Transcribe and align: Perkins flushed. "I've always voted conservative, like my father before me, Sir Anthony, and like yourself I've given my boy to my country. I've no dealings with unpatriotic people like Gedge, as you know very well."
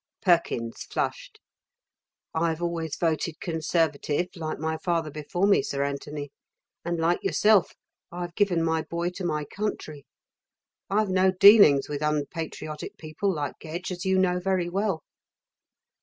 Perkins 0.23 0.81
flushed. 0.85 1.39
"I've 2.33 2.59
always 2.59 2.95
voted 2.95 3.39
conservative, 3.39 4.29
like 4.35 4.57
my 4.57 4.77
father 4.79 5.11
before 5.11 5.45
me, 5.45 5.61
Sir 5.61 5.83
Anthony, 5.83 6.31
and 6.83 6.99
like 6.99 7.21
yourself 7.23 7.75
I've 8.11 8.33
given 8.33 8.63
my 8.63 8.81
boy 8.81 9.11
to 9.11 9.23
my 9.23 9.45
country. 9.45 10.07
I've 10.89 11.09
no 11.09 11.29
dealings 11.31 11.87
with 11.87 12.01
unpatriotic 12.01 12.97
people 12.97 13.31
like 13.31 13.59
Gedge, 13.61 13.91
as 13.91 14.03
you 14.03 14.17
know 14.17 14.39
very 14.39 14.69
well." 14.69 15.03